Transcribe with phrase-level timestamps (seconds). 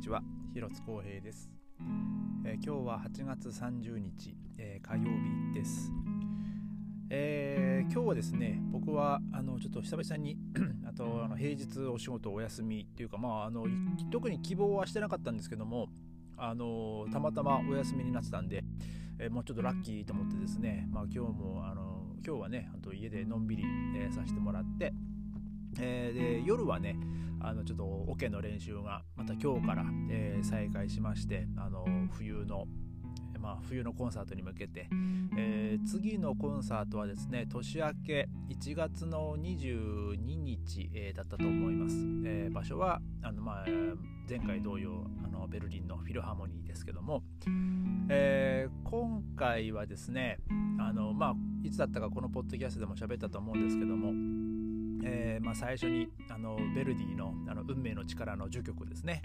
[0.00, 0.22] ちは
[0.54, 1.50] 広津光平です、
[2.46, 5.10] えー、今日は8月30日、えー、火曜
[5.52, 5.92] 日です、
[7.10, 10.38] えー、今日はですね僕はあのちょっと久々に
[10.88, 13.66] あとあの平日お仕事お休みっていうかまああの
[14.10, 15.88] 特に希望はしてなかったんですけども
[16.38, 18.64] あのたまたまお休みになってたんで、
[19.18, 23.64] えもうちょっとラッキーと思ってですね、まあ、今日もあの今日はねあと家でのんびり、
[23.94, 24.94] えさせてもらって
[25.78, 26.96] えー、で夜はね
[27.40, 32.66] あのちょっとオケの練習がまた今日から、えー、再開しましてあの冬の
[33.40, 34.88] まあ、冬のコンサートに向けて、
[35.36, 43.66] えー、次のコンサートはですね年明け1月の22日、えー、だったと思います、えー、場所はあの、まあ、
[44.28, 47.22] 前回同様あのベルリンのフィルハーモニーですけども、
[48.10, 50.38] え今回はですね
[50.78, 54.12] あの、まあ、いつだったかこのポッドキャストでも喋ったと思うんですけども
[55.04, 59.22] えーまあ、最初にあのベルディのあの運命の力の序曲ですね、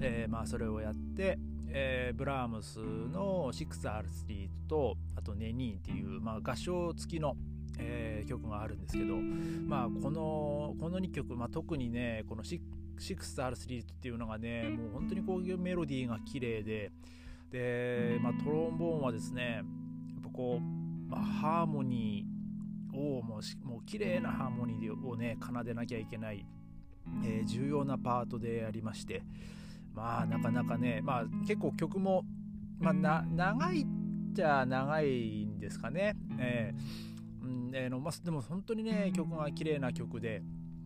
[0.00, 7.36] えーまあ、それをやって、えー、ブラームスの 6R ストリートとあとネニーっていう、まあ、合唱付きの、
[7.78, 16.92] えー、曲があるんですけど、まあ、このこの2曲、まあ、特にねこの 6R ストリートっていうのがねもう本当にこういうメロディーが綺麗で
[17.50, 22.29] で、まあ、トロンボーンはですねやっぱこう、まあ、ハーモニー
[22.94, 26.46] をもうもう綺麗なハーモニーをね奏でなきゃいけない、
[27.24, 29.22] えー、重要なパートでありまして
[29.94, 32.24] まあなかなかねまあ結構曲も、
[32.78, 33.86] まあ、な長いっ
[34.34, 40.42] ちゃ長いんですかね、えーうんえーのまあ、でも本当にね曲が綺麗な曲で、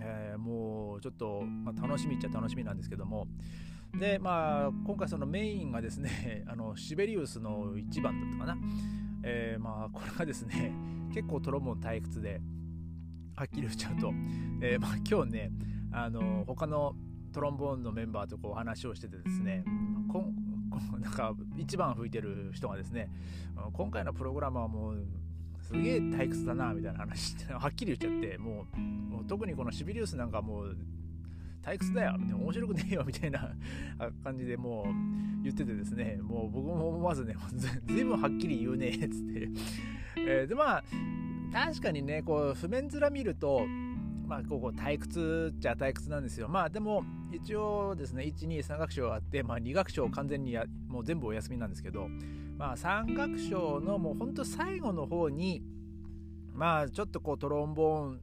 [0.00, 3.26] えー、もうちょっと、まあ、楽しみっちゃ楽しみなんですけども。
[3.98, 8.58] でまあ今回そのメインがですね あのシベリウスの1番だったかな。
[9.22, 10.72] えー、まあこれがですね
[11.12, 12.40] 結構トロンボン退屈で
[13.36, 14.12] はっきり言っちゃうと、
[14.60, 15.50] えー、まあ、今日ね
[15.92, 16.96] あの他の
[17.32, 19.64] トロンボーンのメンバーとこう話をしててですね
[20.12, 20.32] こ
[21.00, 23.10] なんか一番吹いてる人がですね
[23.72, 25.06] 今回のプログラムはもう
[25.60, 30.76] すげえ退屈だなみたいな話ってはっきり言っちゃってもうもう特にこのシビリウスなんかもう
[31.62, 33.54] 退屈だよ面白くねえよみたいな
[34.24, 39.48] 感じでもう言っててですねもう僕も思わずね ずいぶんはっきり言うねえっつって
[40.26, 40.84] えー、でまあ
[41.52, 43.66] 確かにねこう譜面面見ると
[44.26, 46.48] まあここ退屈っちゃ退屈なんですよ。
[46.48, 47.02] まあでも
[47.32, 52.08] 一応ですね123楽章あって、まあ、2楽章完全にやもう全部お休みなんですけど
[52.56, 55.62] まあ3楽章のもうほんと最後の方に
[56.54, 58.20] まあちょっとこうトロンボーン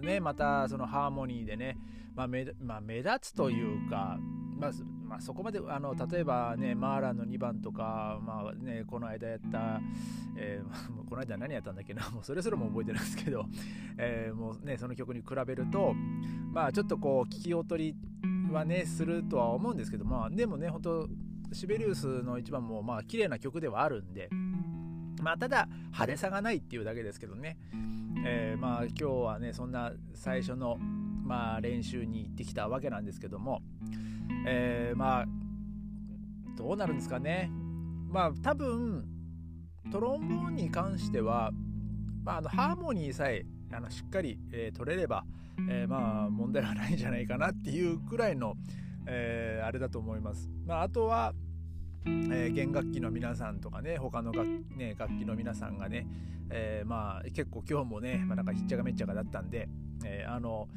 [0.00, 1.76] ねまたそのハーモニーでね、
[2.14, 4.18] まあ目まあ、目立つというか、
[4.64, 4.72] まあ、
[5.08, 9.80] まあ、そこまであの例えばねマーランの2番とか、まあね、この間やった、
[10.36, 13.46] えー、 この間何やったんだっけな もうそれすらも覚えてないですけど、
[13.98, 15.94] えー、もうねその曲に比べると
[16.52, 17.96] まあちょっとこう聞き劣り
[18.50, 21.08] はねするとは思うんですけどまあでもね本当
[21.52, 24.30] シベリウスの1番もまあ綺麗な曲ではあるんで
[25.22, 27.56] まあただ派手さがないっていうだけですけどね。
[28.26, 30.78] えー、まあ今日はねそんな最初の、
[31.24, 33.62] まあ、練習に行ってきたわけなんですけども、
[34.46, 35.26] えー、まあ
[36.56, 37.50] どうなるんですかね
[38.08, 39.06] まあ多分
[39.90, 41.50] トロンボーンに関しては、
[42.22, 45.24] まあ、あのハーモニーさえあのしっかり、えー、取れれば、
[45.68, 48.54] えー、まあ問題はないんじゃないかなっていうくらいの、
[49.06, 50.48] えー、あれだと思います。
[50.66, 51.34] まあ、あとは
[52.06, 54.46] えー、弦楽器の皆さんとかね他の楽,、
[54.76, 56.06] ね、楽器の皆さんがね、
[56.50, 59.68] えー、まあ結構今日もね、まあ、なんかひっちゃかめっちゃかだったんで、
[60.04, 60.68] えー、あの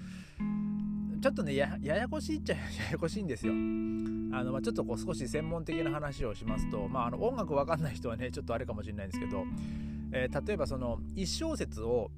[1.22, 2.62] ちょっとねややこしいっちゃ や
[2.92, 3.54] やこしいんですよ。
[3.54, 9.46] あのまあ、ちょっとこう少し専門的な話をしますと、まあ、あの音楽わかんない人はねちょっとあれかもしれないんですけど、
[10.12, 12.12] えー、例えばその1小節を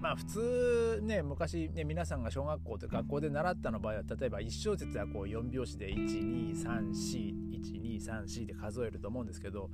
[0.00, 9.68] まあ普通ね昔ね皆さんが小学校と学校で習ったの場合は例えば1小節はこう4拍子で12341234で数えると思うんですけど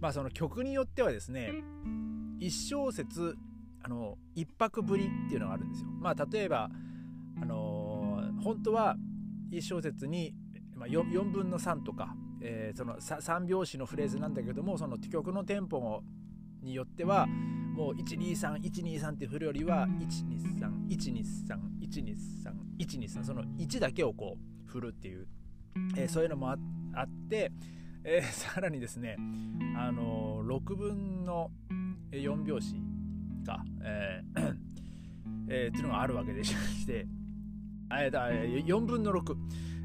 [0.00, 1.52] まあその曲によってはですね
[2.38, 3.36] 1小節
[3.84, 5.88] あの1拍ぶりっていうのがあるんですよ。
[6.00, 6.70] まあ例えば
[7.40, 8.96] あのー、本当は
[9.50, 10.34] 1小節に、
[10.76, 16.02] まあ、4, 4分の3とか、えー、その3拍子のフレーズなんだけどもその曲のテンポ
[16.62, 19.88] によってはもう123123って振るよりは
[20.88, 25.26] 123123123123その1だけをこう振るっていう、
[25.96, 26.58] えー、そういうのもあっ
[27.28, 27.50] て、
[28.04, 29.16] えー、さらにですね
[29.76, 31.50] あのー、6分の
[32.12, 32.91] 4拍子
[33.42, 34.56] か、えー
[35.48, 36.54] えー、っていうのがあるわけでし
[36.86, 37.06] て、
[37.90, 39.36] えー、4分の6。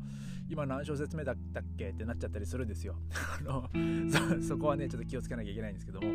[0.49, 2.97] 今何小節目だったっけってなっちゃったりするんですよ。
[4.41, 6.09] そこはねちょっと気をつけなきゃいけないんですけども、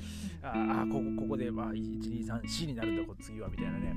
[0.41, 3.95] ああここここで、まあ、123C になるとこ次はみたいなね。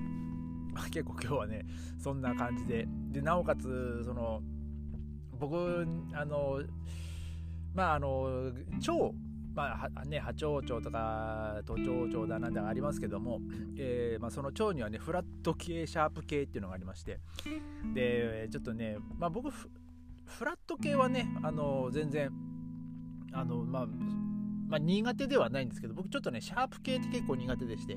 [0.91, 1.65] 結構今日はね
[1.99, 2.89] そんな感じで。
[3.11, 4.43] でなおかつその
[5.39, 6.61] 僕あの
[7.75, 9.15] まああの超
[9.55, 13.41] まあね、波長長とか都庁長だなんだありますけども、
[13.79, 17.21] えーまあ、その長にはねフラット系シャープ系っていうのがありまして
[17.95, 22.33] でちょっとね、まあ、僕フラット系はねあの全然
[23.33, 27.97] あの、まあ、まあ苦手ではないんですけど僕ちょっとねシャープ系って結構苦手でして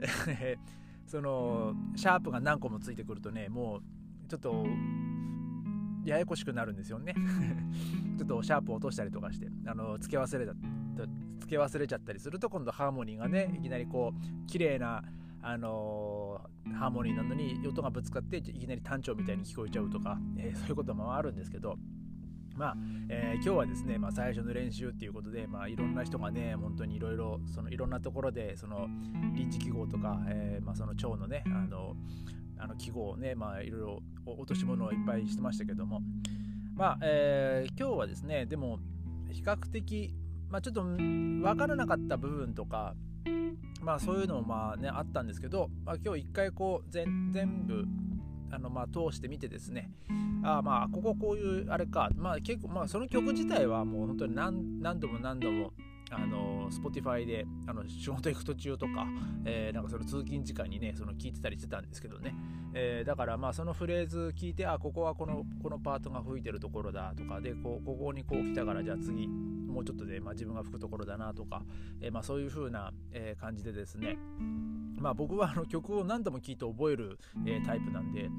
[1.06, 4.64] そのシャープが何個もついてくるとねもうちょっと
[6.04, 7.14] ややこしくなるんですよね。
[8.18, 10.52] ちょっとシャープ落としたりとかしてあの付け忘れた。
[11.40, 15.02] 付け忘れちゃったりすると今度ハーモニーがねいきなりこう綺麗な
[15.42, 21.76] あのー、ハーモニーなのに音がぶつかっていきなり単調みたいに聞こえちゃうとか、えー、そういうこともあるんですけど
[22.56, 22.76] まあ、
[23.08, 28.88] えー、今日はですね、まあ、最初の練習っていうことで、まあ、いろんな人がね本当にいろいろそのいろんなところでその
[29.34, 31.94] 臨時記号とか、えーまあ、その腸のねあの
[32.58, 36.00] あの記号をね、まあ、いろいろ落とし物をいっぱいしてましたけども。
[36.76, 38.80] まあ、えー、今日はですねでも
[39.30, 40.12] 比較的
[40.48, 42.94] まあ、ちょっと分からなかった部分とか、
[43.80, 47.32] まあ、そういうのもまあ、ね、あったんですけど、まあ、今日一回こう全
[47.66, 47.84] 部
[48.50, 49.90] あのまあ通してみてですね
[50.44, 55.72] あまあこここういうあれか、まあ、結構まあその曲自体はもう本当に何何度も何度も
[56.16, 59.06] あの Spotify であの仕事行く途中とか、
[59.44, 62.34] えー、なんかその通勤時間にねその聞いてたりしてたんですけどね、
[62.74, 69.28] えー、だからまあそのフレーズ聞いてあここはこのこのパートが吹いてるところだとかでこうここにこう来たからじゃあ次
[69.74, 71.62] もうちょっとで、まあ、自分が吹くところだなとか、
[72.00, 74.16] えー、まあ、そういう風な、え感じでですね。
[74.96, 78.30] まあ僕はあの曲を何度も聴いて覚える、えタイプなんで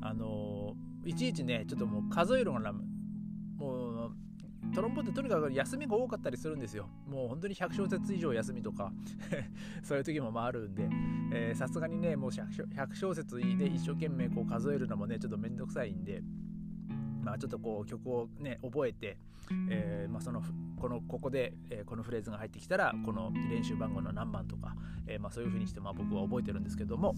[0.00, 3.93] あのいちいちねちょっともう数えるのがもう
[4.74, 6.88] トロンボーンってとにかく休みが多かったりするんですよ。
[7.06, 8.92] もう本当に100小節以上休みとか
[9.82, 16.22] そういう時もまあるんで、さすがにね、もう 100, 小節で一生懸命こう数えるのもね、ちょっとめんどくさいんで、
[17.22, 19.16] まあ、ちょっとこう曲をね覚えて、
[19.70, 20.42] えー、まあ、その
[20.78, 24.76] このここで、えー、このフレーズが入ってきたらこの練習番号の何番とか、
[25.06, 27.14] えー、まあ、そういう風にしてまあ僕は覚えてるんですけども、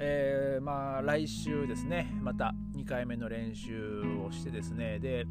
[0.00, 4.98] えまあ来週ですねまた2回目の練習をしてですね。
[4.98, 5.26] で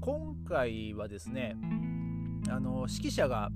[0.00, 1.56] 今回はですね
[2.48, 3.50] あの指揮者が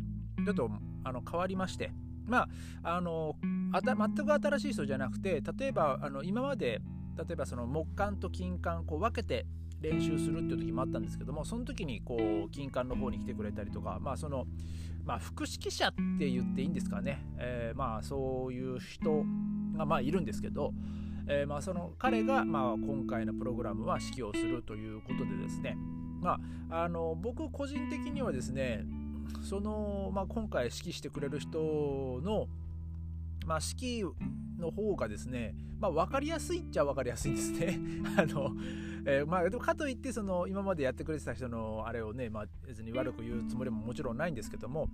[0.45, 0.71] ちょっと
[1.05, 1.93] あの変わりまして
[2.27, 2.49] ま
[2.83, 3.37] ああの
[3.73, 6.81] あた全く新しい人じゃなくて例えばあの今まで
[7.17, 9.47] 例えばその木管と金管こう分けて
[9.81, 12.17] 練習するっていう時もあったんですけどもその時にこ
[12.47, 14.47] う金管の方に来てくれたりとかまあその
[15.05, 19.25] まあ副指揮者って言っていいんですかね、えー、まあそういう人
[19.77, 20.73] がまあいるんですけど、
[21.31, 25.77] えー、まあその彼がまあ今回のプログラムは指揮をするということでですね
[26.21, 26.38] ま
[26.71, 28.85] ああの僕個人的にはですね
[29.49, 32.49] その、まあ、今回指揮してくれる人の
[33.47, 34.12] まあ、指揮
[34.61, 37.81] の方がですね、まあ、分かりやすいっちゃ分かりやすいんですね。
[38.17, 38.53] あの
[39.06, 44.88] えー、まあ、かといってその今までやってくれてた人のあれをね、まあ、別に悪く言うつもりももちろんないんですけども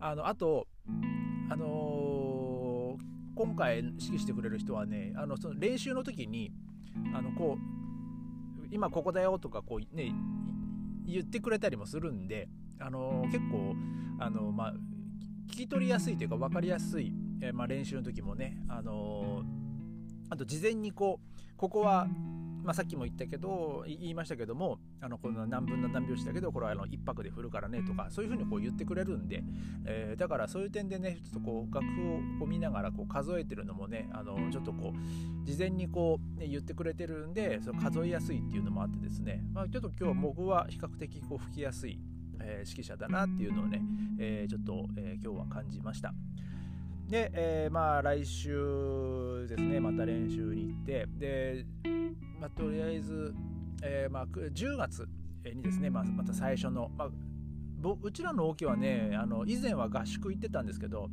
[0.00, 0.66] あのあと、
[1.50, 1.66] あの、
[3.40, 6.52] 今回指揮してくれる人はねあのその練習の時に
[7.14, 7.80] あのこう
[8.70, 10.12] 今ここだよとかこう、ね、
[11.06, 13.74] 言ってくれたりもするんで、あの、結構
[14.20, 14.74] あの、まあ、
[15.50, 19.42] 聞き取りやすいというか分かりやすい、えまあ、練習の時もね、あの
[20.28, 22.06] あと事前にこうここは
[22.62, 29.42] まあ、さっきも言ったけど言いましたけどもあのこの何分の何拍子だけどこれはあの1拍で振るからねとかそういうふうにこう言ってくれるんで、
[29.86, 41.98] えー、だからそういう点でねちょっとこう楽譜をこう見ながらこう数えてるのもねあのちょっとこう事前にこう、ね、言ってくれてるんでその数えやすいっていうのもあってですね、まあ、ちょっと今日僕は比較的こう吹きやすい、
[42.40, 43.82] えー、指揮者だなっていうのをね、
[44.18, 46.12] えー、ちょっと、え今日は感じました。
[47.10, 51.64] で、えー、まあ来週ですねまた練習に行ってで
[52.40, 53.34] まあ、とりあえず、
[53.82, 55.06] えーまあ、10月
[55.44, 57.08] にですね、まあ、また最初の、まあ、
[58.02, 61.08] うちらの大きはねあの以前は合宿行ってたんですけど、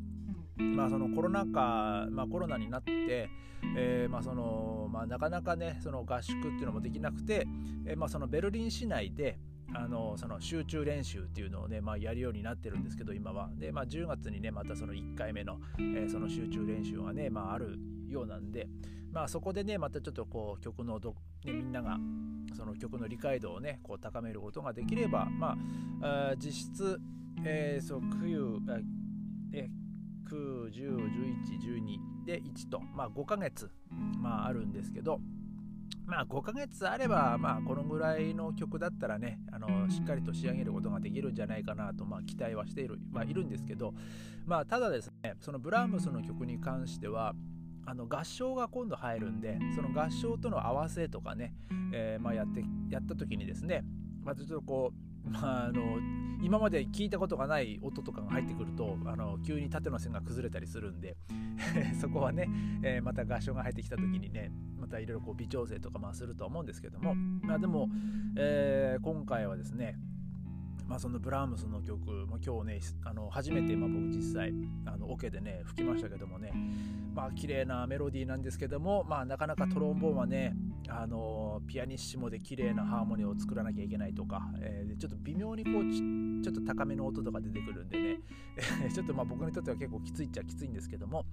[0.56, 3.30] まあ、そのコロナ禍、まあ、コロナになって、
[3.75, 7.46] えーまあそのまあ、なかなかねその合宿っていうのもできなくて、
[7.86, 9.38] えーまあ、そのベルリン市内で
[9.79, 13.50] あのその集中練習っていうのをね、まあ、やるようになってるんですけど今は。
[13.57, 18.67] で、まあ、10月にねまたその1回目の、えー、その集中練習がね、まあ、あるようなんで、
[19.12, 21.15] まあ、そこでねまたちょっとこう曲のど、
[21.46, 21.98] ね、みんなが
[22.55, 25.55] その曲の理解度をねこう高めることができればま
[26.01, 27.00] あ実質、
[27.46, 28.60] えー、そう9
[29.53, 29.69] え
[30.27, 33.72] 9101112で1と、まあ、5ヶ月、
[34.19, 35.22] まあ、あるんですけど
[36.07, 43.93] まあ5ヶ月あれば、まあこのぐらいの曲だったらね、あのしっかりと仕上げることができるんじゃないかなと、まあ、期待はしている,、まあ、いるんですけど、
[44.45, 47.33] まあただですね、そのブラームスの曲に関しては、
[47.85, 51.53] あの合唱が今度入るんで、その合唱との合わせとかね、
[51.93, 53.83] えー、まあやってやった時にですね、
[54.23, 56.00] まずちょっとこう、まあ、あの
[56.41, 61.17] 今まで聞いたことがない音とかが入ってくるとあの急に縦の線が崩れたりするんで
[62.00, 62.50] そこはね、
[62.84, 67.89] えー、また合唱が入ってきた時にねまたいろいろ微調整とかまあすると思うんですけども、まあ、でも、
[68.38, 69.98] えー、今回はですね
[70.88, 74.53] まあ、そのブラームスの曲も今日ねあの初めて、まあ、僕実際
[74.86, 76.51] あのオケでね吹きましたけどもね
[77.13, 80.56] まあ綺麗なメロディーなんですけども、まあ、なかなかトロンボーンはね
[80.89, 86.01] あのピアニッシモで綺麗なハーモニーを作らなきゃいけないとか、えー、ちょっと微妙にこうち
[86.44, 88.20] ちょっと高めの音とか出てくるんでね
[88.94, 91.25] ちょっとまあ僕にとっては結構きついっちゃきついんですけども、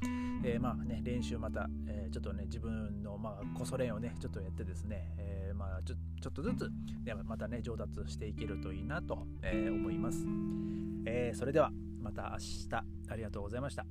[0.42, 6.70] えー、まあね練習また、えー、ちょっとね自分のまあこそ練をねちょっとやってですね、えー、まあちょちょっとずつ、
[7.04, 10.24] ね、またね上達していけるといいなと、え思います、
[11.06, 11.70] えそれでは
[12.00, 12.84] また明日。
[13.08, 13.84] ありがとうございました。